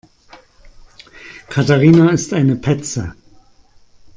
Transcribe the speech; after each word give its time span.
Katharina 1.47 2.09
ist 2.09 2.33
eine 2.33 2.55
Petze. 2.55 3.13